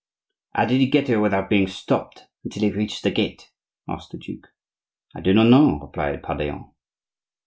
[0.55, 3.51] "How did he get here without being stopped until he reached the gate?"
[3.87, 4.47] asked the duke.
[5.13, 6.71] "I do not know," replied Pardaillan.